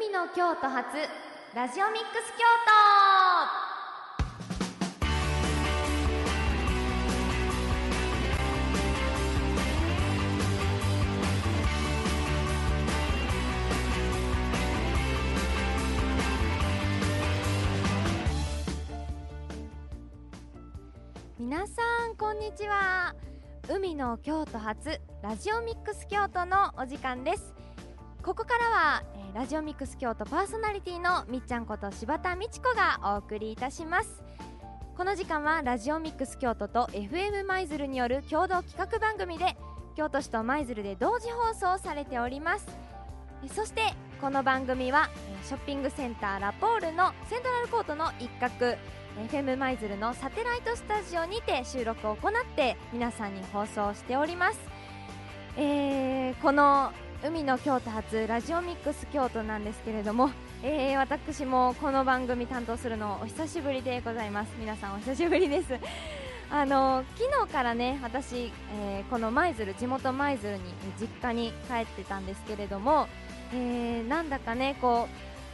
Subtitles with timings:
[0.00, 0.96] 海の京都発
[1.56, 2.44] ラジオミックス京
[21.36, 21.42] 都。
[21.42, 21.72] 皆さ
[22.06, 23.16] んこんにちは。
[23.68, 27.52] 海の京都発ラジオミックス京都のお時間です。
[28.22, 29.02] ここからは、
[29.38, 34.20] ラジオミックス京都パーソナリティのみっちゃんこと柴田美智子がお送りいたします。
[34.96, 39.56] この時間はラジオミックス京都と FM 舞鶴による共同企画番組で
[39.94, 42.66] 京都市と舞鶴で同時放送されております。
[43.54, 43.82] そして
[44.20, 45.08] この番組は
[45.44, 48.76] ショッピングセンターラポールのセントラルコートの一角
[49.30, 54.58] FM 舞鶴のサテライトスタジオにて収録を行って皆さんに放送しております、
[55.56, 56.92] えーこの
[57.24, 60.30] 海の京都発ラジオミックス京都なんですけれども、
[60.62, 64.52] えー私もこの番組担当するのお久しぶりでございます。
[64.56, 65.74] 皆さんお久しぶりです。
[66.48, 70.62] あの昨日からね私、えーこの舞鶴地元舞鶴に
[71.00, 73.08] 実家に帰ってたんですけれども、
[73.52, 75.08] えーなんだかねこ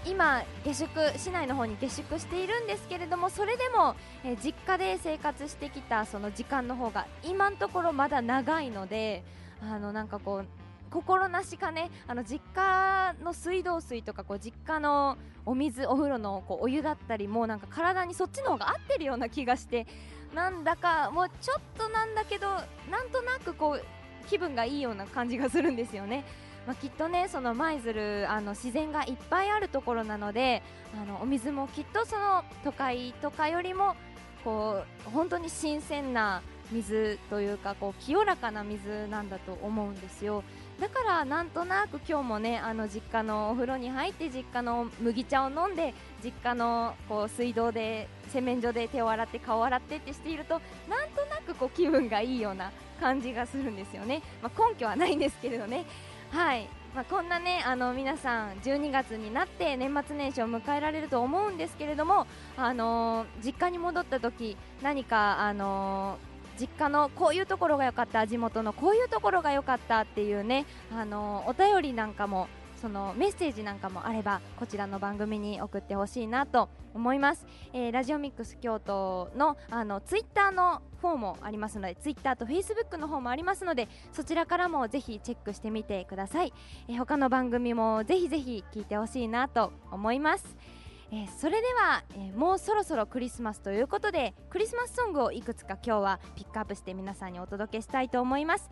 [0.06, 9.24] う今下宿市内の方に下宿しているんですけれどもそれでも、えー実家で生活してきたその時間の方が今のところまだ長いので
[9.62, 10.46] あのなんかこう
[10.94, 19.88] 心なしかねあの実家の水道水とかこう実家のお水お風呂のこうお湯だったりもうなんか体にそっちの方が合ってるような気がして
[20.36, 23.84] なんだかもうちょっとなんだけどなんとなくこう
[24.28, 26.24] 気分がいいような感じがするんですよね。
[26.66, 30.62] まあ、きっとねその舞鶴あの自然がいっぱいあるところなので
[30.98, 33.96] あのお水もきっとその都会とかよりも
[34.44, 36.40] こう本当に新鮮な
[36.72, 40.42] 水というかこう清らかな水なんだと思うんですよ
[40.80, 55.84] だからなんとなく今日もねあの実家のお風呂に入って実家の麦茶を飲んで実家のこう水道で洗面所で手を洗って顔を洗ってってしているとなんとなくこう気分がいいような感じがするんですよね、まあ、根拠はないんですけれどね。
[56.30, 56.68] はい。
[56.94, 66.18] まあ、こんなねあの皆さん12月になって年末年始を迎えられると思うんですけれどもあの実家に戻った時何かあの
[66.58, 72.48] 実家のこういうところが良かった地元のこういうところが良かったっていうねあのお便りなんかも
[72.80, 86.52] そのメッセージなんかもあればこちらの番組に送ってほしいなと思います、えーラジオミックス京都のあのツイッターのフォーもありますのでツイッターとフェイスブックの方もありますのでそちらからもぜひチェックしてみてください、
[86.88, 90.73] えー他の番組もぜひぜひ聞いてほしいなと思います。
[91.14, 98.68] えーそれでは、えーもうそろそろクリスマスということでクリスマスソングをいくつか今日はピックアップして皆さんにお届けしたいと思います。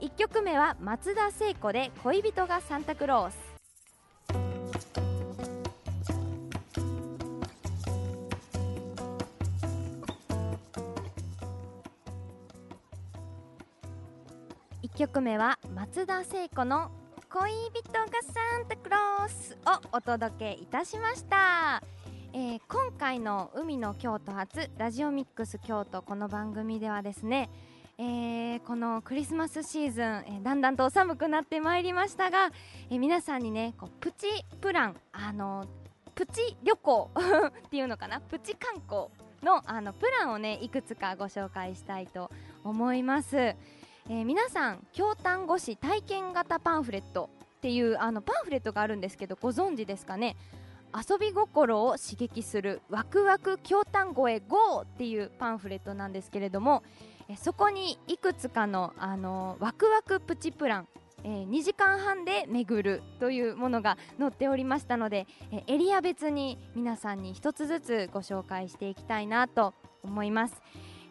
[0.00, 3.36] 1曲目は松田聖子で恋人がサンタクロース。
[14.84, 16.92] 1曲目は松田聖子の
[17.32, 21.80] 恋人がサンタクロースをお届けいたしました、
[22.32, 27.48] えー今回の海の京都発ラジオミックス京都この番組ではですね
[27.98, 32.50] えーこのクリスマスシーズン、えーだんだんと寒くなってまいりましたが、
[32.90, 34.26] えー皆さんにねこうプチ
[34.60, 35.64] プランあの
[36.16, 37.10] プチ旅行
[37.66, 38.20] っていうのかな？
[38.20, 39.06] プチ観光
[39.42, 42.30] のあのプランをねいくつかご紹介したいと
[42.64, 43.54] 思います、
[44.12, 50.36] えー皆さん京丹後市体験型パンフレットっていうあのパンフレットがあるんですけどご存知ですかね？
[50.92, 54.80] 遊び心を刺激するワクワク京丹後へ GO!
[54.82, 56.82] っていうパンフレットなんですけれども
[57.28, 60.88] えそこにいくつかのあのワクワクプチプラン
[61.22, 69.72] えー2時間半で巡るというものが載っておりましたので、えエリア別に皆さんに一つずつご紹介していきたいなと
[70.02, 70.60] 思います、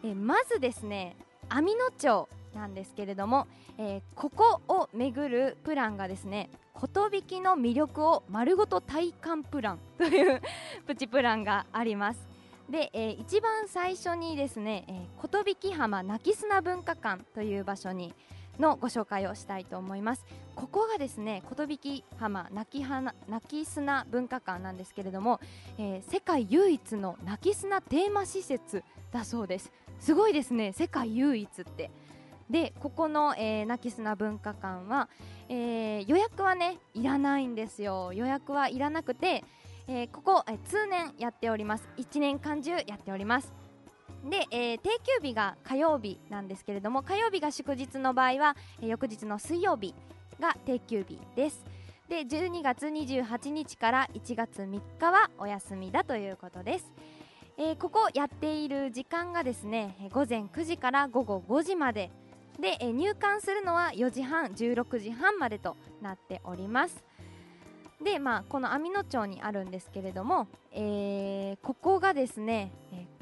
[0.04, 1.16] えまずですね
[1.48, 3.46] 網野町なんですけれども、
[3.78, 6.88] えーここを巡るプランがですね寿
[7.40, 10.40] の魅力を丸ごと体感プランという
[10.86, 12.28] プチプランがあります。
[12.68, 18.14] で、えー一番最初にですね、えー寿浜泣砂文化館という場所に
[18.58, 20.24] のご紹介をしたいと思います。
[20.54, 25.40] ここがですね寿浜泣き花泣き砂文化館なんですけれども、
[25.78, 28.82] えー世界唯一の泣き砂テーマ施設
[29.12, 29.72] だそうです。
[29.98, 31.90] すごいですね世界唯一って。
[32.50, 35.08] でここの、えー、泣き砂文化館は、
[35.48, 38.12] えー予約はねいらないんですよ。
[38.12, 39.44] 予約はいらなくて、
[39.86, 41.88] えーここ、えー通年やっております。
[41.96, 43.52] 1年間中やっております。
[44.28, 49.94] で、えー定休日が火曜日なんですけれども火曜日が祝日の場合は、えー翌日の水曜日
[50.40, 51.64] が定休日です。
[52.08, 56.92] で12月28日から1月3日はお休みだということです。
[57.56, 62.10] えー、ここやっている時間がですね午前9時から午後5時まで
[62.60, 67.10] で、え、入館するのは4時半16時半までとなっております。
[68.02, 72.72] でまあこの網野町にあるんですけれども、えー、ここがですね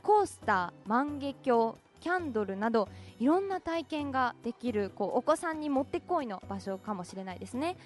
[0.02, 2.88] コースター万華鏡キャンドルなど
[3.18, 7.76] いろんな体験ができるこうお子さんにもってこいの場所かもしれないですね。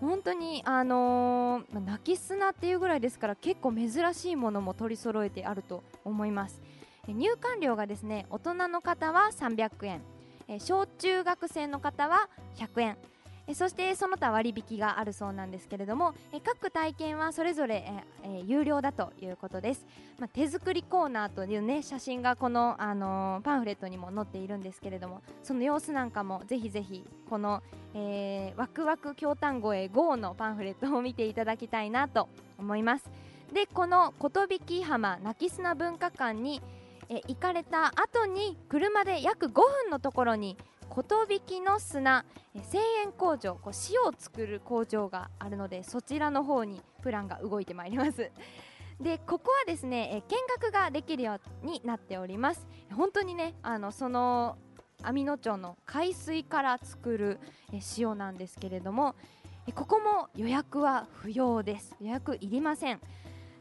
[0.00, 6.60] 本当にあのー、泣き砂っていうぐらいですから結構珍しいものも取り揃えてあると思います。
[7.08, 10.02] 入館料がですね大人の方は300円。
[10.60, 12.98] 小中学生の方は100円。
[13.54, 16.14] そしてその他割引があるそうなんですけれども
[16.44, 19.84] 各体験はそれぞれえ有料だということです、
[20.18, 27.62] まあ、手作りコーナーという、ね、写真がこの、あのー、パンフレットにも載っているんですけれどもその様子なんかもぜひぜひこの、
[27.94, 32.28] えー、ワクワク京丹後へ GO のパンフレットを見ていただきたいなと
[32.58, 33.10] 思います。
[33.52, 36.62] でこの寿浜泣き砂文化館に
[37.12, 40.56] え行かれた後に車で約5分のところに
[40.88, 42.24] 寿の砂
[42.62, 48.30] 製塩工場こう塩を作る工場があるのでそちらの方にプランが動いてまいります。
[49.00, 52.66] でここはですね見学ができるようになっております。
[52.94, 54.56] 本当にねあのその
[55.02, 57.40] 網野町の海水から作る
[57.98, 59.14] 塩なんですけれども
[59.74, 61.94] ここも予約は不要です。
[62.00, 63.00] 予約いりません。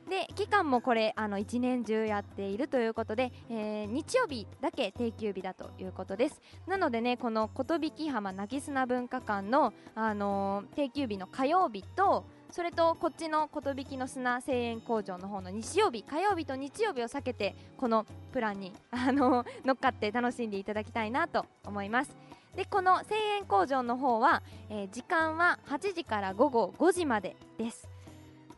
[0.10, 6.42] で期間もこれあの1年中やっているということで、えー、日曜日だけ定休日だということです。
[6.68, 22.16] なのでねこの寿浜なぎ砂文化館の、あのー、定休日の火曜日とそれとこっちの寿の砂製塩工場の方の日曜日火曜日と日曜日を避けてこのプランに、あのー、乗っかって楽しんでいただきたいなと思います。
[22.56, 27.91] でこの製塩工場の方は、え、時間は8時から午後5時までです。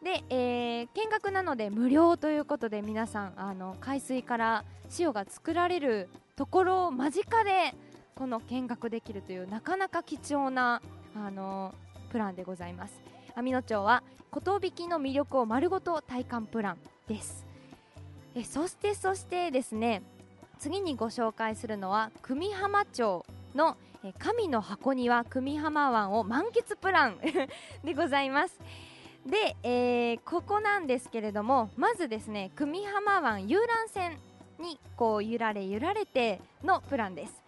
[0.04, 4.66] で、えー、見学なので無料ということで皆さんあの海水から
[5.00, 7.74] 塩が作られるところを間近で
[8.14, 10.82] この見学できるというなかなか貴重な
[11.16, 11.74] あの
[12.12, 13.02] プランでございます。
[13.36, 14.42] 網野町は寿
[14.88, 16.78] の魅力を丸ごと体感プラン
[17.08, 17.46] です。
[18.36, 20.04] えそしてそしてですね
[20.60, 23.78] 次にご紹介するのは久美浜町の
[24.20, 27.20] 神の箱庭久美浜湾を満喫プラン
[27.86, 28.60] でございます。
[29.26, 34.18] で、えー、ここなんですけれどもまずですね久美浜湾遊覧船
[34.60, 37.44] にこう揺られ揺られてのプランです。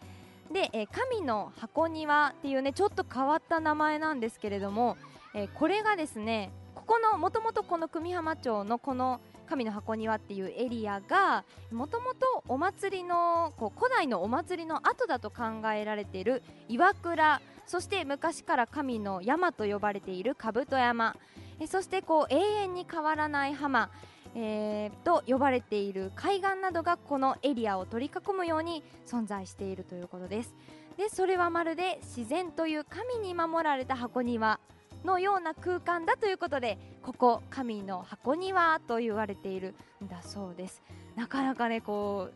[0.51, 4.95] で、えー、神の箱庭っていうねちょっと変わった名前なんですけれども、
[5.33, 9.19] えー、これがですねここのもともとこの久美浜町のこの
[9.49, 21.15] 神の箱庭っていうエリアがもともとお祭りのこう古代のお祭りの後だと考えられている岩倉そして昔から神の山と呼ばれている兜山。
[21.59, 23.89] えそしてこう永遠に変わらない浜、
[24.35, 30.53] えー、と呼ばれている海岸などがこのエリアを取り囲むように存在しているということです。
[30.97, 34.59] でそれはまるで自然という神に守られた箱庭
[35.03, 40.81] のような空間だということでここ神の箱庭と言われているんだそうです。
[41.15, 42.29] なかなかねこ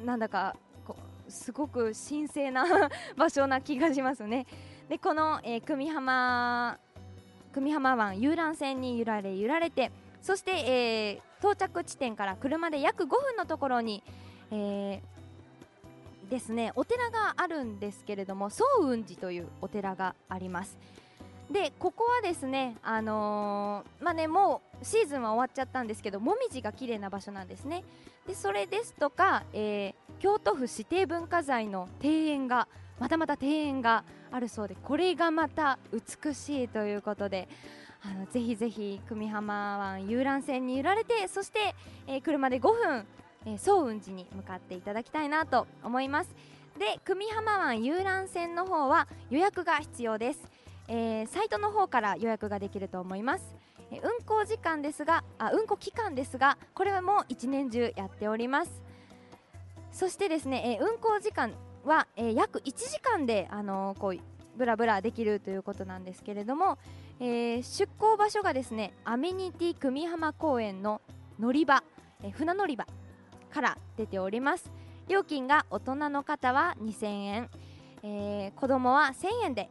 [0.00, 0.96] うなんだかこ
[1.28, 2.64] うすごく神聖な
[3.16, 4.46] 場所な気がしますね。
[4.88, 6.78] でこの、えー、久美浜
[7.54, 9.90] 久美浜湾遊覧船に揺られ揺られて
[10.22, 14.02] そして、えー、到着地点から車で約5分のところに、
[14.50, 20.78] えー、ですねお寺があるんですけれども総雲寺というお寺があります。
[21.50, 27.84] でここはですねあのー、まあねもうシーズンは終わっちゃったんですけどもみじが綺麗な場所なんですね。
[28.26, 32.68] でそれですとか、えー、京都府指定文化財の庭園が
[32.98, 37.48] またまた庭園があるそうでこれがまた美しいということで
[38.04, 41.74] あのぜひぜひ久美浜湾遊覧船に揺られてそして、
[42.06, 43.06] えー、車で5分、
[43.46, 46.30] えー、総雲寺に向かっていただきたいなと思います。
[46.78, 50.40] で久美浜湾遊覧船の方は予約が必要です、
[50.88, 53.54] えー、サイトの方から予約ができると思います。
[53.92, 58.82] え運行時間ですがあ運行期間ですがこれはもう一年中やっております。
[59.92, 61.52] そしてですね、え運行時間
[61.84, 64.18] は、えー、約1時間で、あのー、こう
[64.56, 66.78] ブラブラできるということなんですけれども、
[67.20, 71.00] えー、出港場所がですねアメニティ久美浜公園の
[71.38, 71.82] 乗り場、
[72.22, 72.86] えー、船乗り場
[73.50, 74.70] から出ております。
[75.08, 77.50] 料金が大人の方は2000円、
[78.02, 79.68] えー、子供は1000円で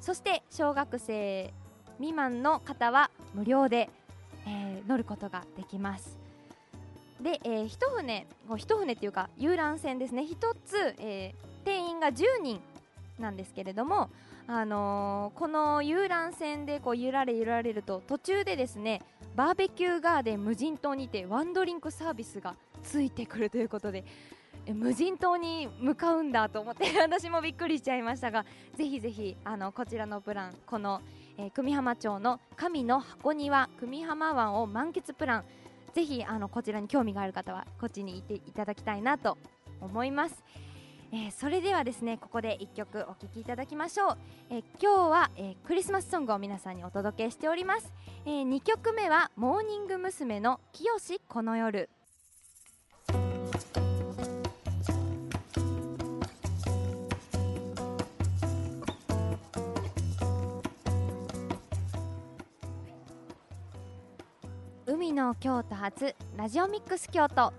[0.00, 1.52] そして小学生
[1.96, 3.90] 未満の方は無料で、
[4.46, 6.27] えー、乗ることができます。
[7.20, 10.24] で、えー、一船一船っていうか遊覧船ですね。
[10.24, 12.60] 一つ、えー、定員が10人
[13.18, 14.10] なんですけれども
[14.46, 19.02] あのーこの遊覧船でこう揺られ揺られると途中でですね
[19.36, 24.04] バーベキューガーデン無人島にてワンドリンクサービスがついてくるということで
[24.64, 31.02] え無人島に向かうんだと思って 私もびっくりしちゃいましたがぜひぜひあのこちらのプランこの、
[31.36, 35.44] えー久美浜町の神の箱庭久美浜湾を満喫プラン
[35.94, 39.38] ぜひあのこちらに興味がある方はこっちに行っていただきたいなと
[39.80, 40.44] 思います。
[41.10, 44.18] えーそれではですねここで1曲お聴きいただきましょう、
[44.50, 47.92] えー今日は、えークリスマスソングを皆さんにお届けしております、
[48.26, 50.38] え2曲目はモーニング娘。
[50.40, 51.88] の「きよしこの夜」
[64.98, 67.52] 海の京都発ラジオミックス京都、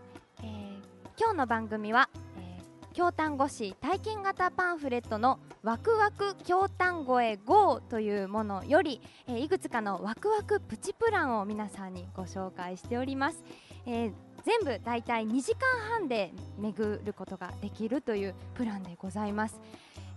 [0.44, 0.80] えー
[1.18, 13.42] 今日の番組は、えー京丹後市体験型パンフレットのワクワク京丹後へ GO というものより、えーいくつかのワクワクプチプランを皆さんにご紹介しております、
[13.86, 19.62] えー全部だいたい2時間半で巡ることができるというプランでございます、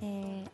[0.01, 0.49] えー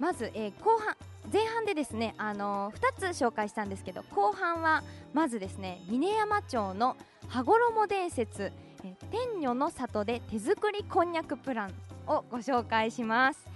[0.00, 0.96] まず、えー後半
[1.30, 4.82] 前半でですね、あのー2つ紹介したんですけど後半は
[5.12, 6.96] まずですね峰山町の
[7.28, 11.74] 羽衣伝説、え天女の里で手作りこんにゃくプラン
[12.06, 13.46] をご紹介します。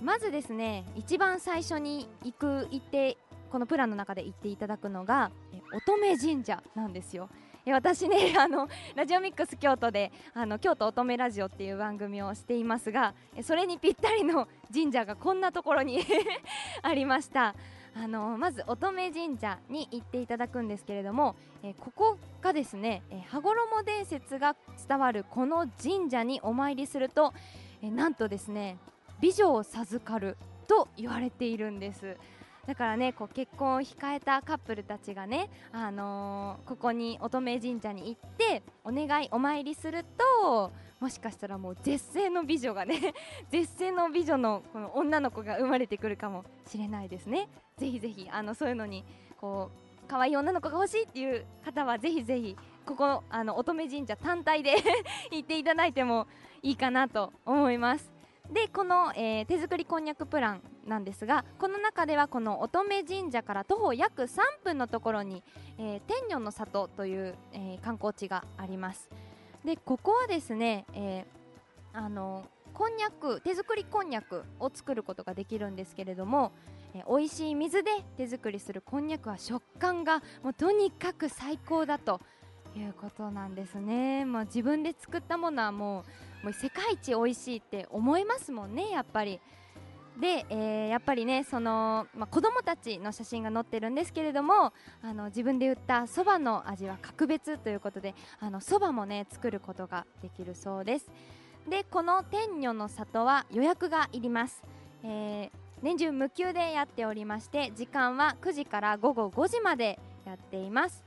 [0.00, 3.18] まずですね一番最初に行く行って
[3.50, 5.30] このプランの中で行っていただくのが
[5.74, 7.28] 乙女神社なんですよ。
[7.72, 16.00] 私ね あのラジオミックス京都であの京都乙女ラジオっていう番組をしていますがそれにぴったりの神社がこんなところに
[16.82, 17.54] ありました。
[17.92, 24.54] あのまず乙女神社に行っていただくんですけれども、えここがですね、え羽衣伝説が
[24.88, 27.34] 伝わるこの神社にお参りすると、
[27.82, 28.78] えなんとですね
[29.20, 30.36] 美女を授かる
[30.68, 32.16] と言われているんです。
[32.66, 40.04] だからねこう結婚を控えたカップルたちがね、あのーここに乙女神社に行ってお願いお参りする
[40.42, 43.14] ともしかしたらもう絶世の美女がね
[43.50, 47.48] 絶世の美女のこの女の子が生まれてくるかもしれないですね。
[47.76, 49.04] ぜひぜひあのそういうのに
[49.40, 49.70] こ
[50.04, 54.76] う可愛い女の子が欲しいっていう方はぜひぜひここあの乙女神社単体で
[55.32, 56.26] 行っていただいても
[56.62, 58.09] いいかなと思います。
[58.52, 65.42] でこの、えー手作りこんにゃくプランなんですがこの中ではこの乙女神社から徒歩約3分のところに、
[65.78, 69.08] えー天女の里という、えー観光地があります。
[69.64, 76.52] でここはですね、えーあのこんにゃく手作りこんにゃくを作ることができるんですけれども、
[76.94, 82.20] えー美味しい水で手作りするこんにゃくは食感がもうとにかく最高だと
[82.76, 86.04] いうことなんですね、まあ、自分で作ったものはもう
[86.42, 89.40] もう世界一美味しいって思いますもんねやっぱり。
[90.18, 98.14] で、えーやっぱりねその、まあ、子供たちの写真が載ってるんですけれどもあの自分で売ったそばの味は格別ということで
[98.60, 101.06] そばもね作ることができるそうです。
[101.68, 104.62] でこの天女の里は予約がいります、
[105.04, 111.02] えー年中無休でやっておりまして時間は9時から午後5時までやっています。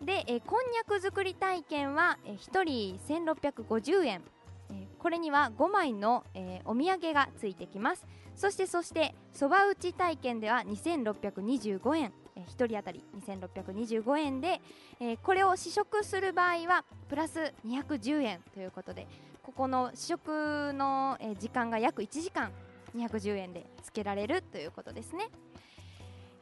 [0.00, 4.22] で、えーこんにゃく作り体験は、えー1人1650円、
[4.70, 8.04] えーこれには5枚の、えーお土産がついてきます。
[8.34, 14.60] そしてそしてそば打ち体験では2625円、えー、1人当たり2625円で、
[15.00, 19.06] えーこれを試食する場合はプラス210円ということで
[19.42, 22.50] ここの試食の、えー時間が約1時間
[22.96, 25.28] 210円でつけられるということですね。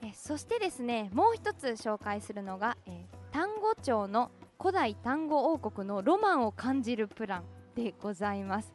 [0.03, 2.95] えーそしてですねもう一つ紹介するのが、えー
[3.31, 7.45] 丹後町の古代丹後王国のロマンを感じるプラン。
[7.75, 8.73] でございます。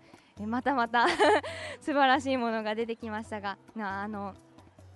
[0.47, 1.07] またまた
[1.81, 4.33] 素晴らしいものが出てきましたがあの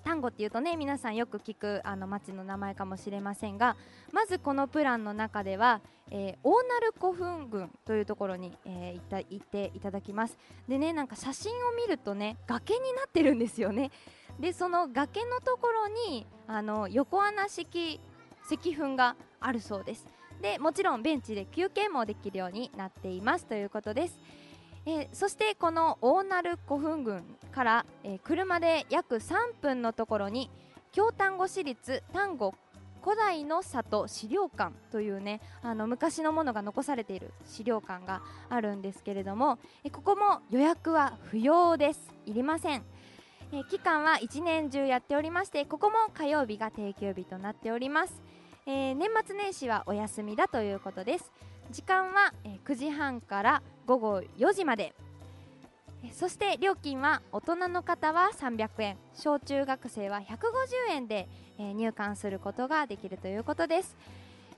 [0.04, 3.76] 丹後っていうとね皆さんよく聞くあの町の名前かもしれませんが
[4.12, 5.82] まずこのプランの中では、
[6.12, 10.38] えー大鳴古墳群というところに、えー行った行っていただきます。
[10.68, 13.92] でねなんか写真を見るとね崖になってるんですよね。
[14.40, 18.00] でその崖のところにあの横穴式
[18.50, 20.06] 石墳があるそうです。
[20.44, 24.20] でもちろんベンチで休憩もできるようになっていますということです。
[24.86, 27.24] えーそしてこの大鳴古墳群
[27.54, 30.52] から、えー車で約3分のところに
[30.92, 32.54] 京丹後市立丹後
[33.02, 42.14] 古代の里資料館というねあの昔のものが残されている資料館があるんですけれどもえここも予約は不要です。
[42.26, 42.84] いりません。
[43.54, 48.22] え期間は1年中やっておりましてここも火曜日が定休日となっております、
[48.66, 51.32] えー年末年始はお休みだということです。
[51.72, 54.94] 時間は、えー9時半から午後4時まで、
[56.14, 58.98] そして料金は大人の方は300円。
[59.16, 60.26] 小中学生は150
[60.92, 61.28] 円で、
[61.58, 63.96] えー、入館することができるということです、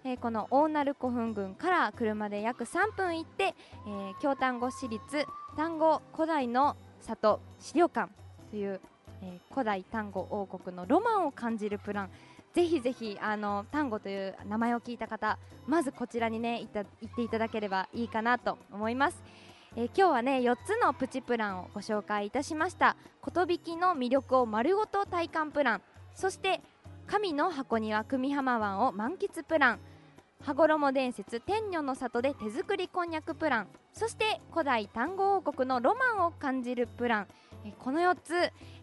[0.04, 3.54] えー、この大鳴古墳群から車で約3分行って、
[3.88, 5.26] えー、京丹後市立
[5.58, 8.12] 丹後古代の里資料館
[8.52, 8.80] という、
[9.22, 12.10] えー、古代丹後王国のロマンを感じるプラン。
[12.56, 19.22] ぜひぜひあの丹後という名前を聞いた方まずこちらにね行っていただければいいかなと思います、
[19.76, 22.96] えー、今日はね4つのプチプランをご紹介いたしました。
[23.26, 25.82] 寿の魅力を丸ごと体感プラン。
[26.14, 26.62] そして
[27.08, 29.80] 神の箱庭久美浜湾を満喫プラン。
[30.46, 33.68] 羽衣伝説天女の里で手作りこんにゃくプラン。
[33.92, 37.28] そして古代単語王国のロマンを感じるプラン。
[37.74, 38.34] この4つ、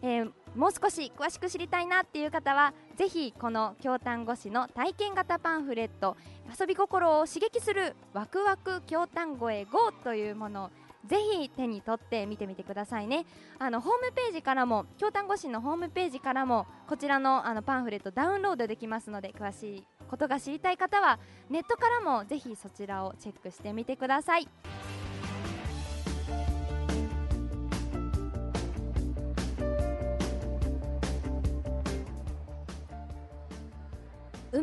[0.01, 6.17] えー、もう少し詳しく知りたいなっていう方はぜひこの京丹後市の体験型パンフレット
[6.59, 10.69] 遊び心を刺激するワクワク京丹後へ GO というものを
[11.05, 13.25] ぜひ手に取って見てみてくださいね。
[13.59, 24.47] あのホームページからも京丹後市のホームページからもこちらのあのパンフレットダウンロードできますので詳しいことが知りたい方はネットからもぜひそちらをチェックしてみてください。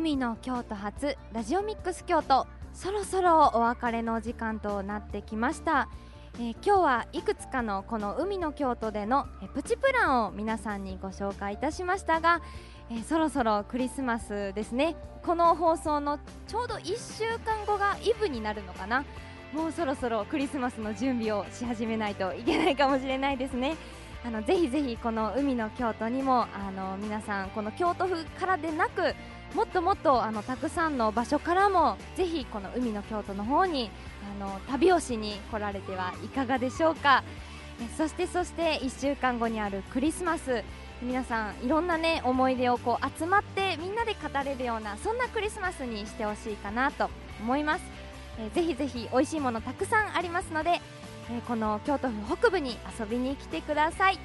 [0.01, 5.89] 海の京都発ラジオミックス京都そろそろお別れの時間となってきました、
[6.37, 12.41] えー、今日はいくつかのこの海の京都でのプチプランを皆さんにご紹介いたしましたが、
[12.89, 14.95] えー、そろそろクリスマスですね。
[15.21, 16.17] この放送の
[16.47, 19.05] ちょうど1週間後がイブになるのかな。
[19.53, 23.75] もうそろそろクリスマスの準備をし始めないといけないかもしれないですね。
[24.23, 29.15] あのぜひぜひこの海の京都にもあの皆さんこの京都府からでなく
[29.55, 33.89] もっともっとあのたくさんの場所からもぜひこの海の京都の方に
[34.39, 37.23] あの旅をしに来られてはいかがでしょうか。
[37.97, 40.63] そしてそして1週間後にあるクリスマス。
[41.01, 47.09] 皆さんいろんなね思い出をこう集まってみんなで語れるようなそんなクリスマスにしてほしいかなと
[47.39, 47.83] 思います、
[48.37, 50.79] え、ぜひぜひ美味しいものたくさんありますので、
[51.33, 54.19] えー、この京都府北部に遊びに来てください、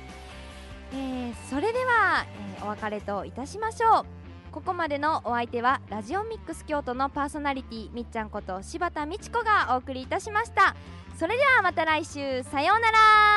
[0.93, 2.27] えー、それでは、
[2.59, 4.07] えお別れといたしましょう。
[4.53, 10.75] ここまでのお相手はラジオミックス京都のパーソナリティみっちゃんこと柴田美智子がお送りいたしました。
[11.19, 12.43] それではまた来週。
[12.43, 13.36] さようなら。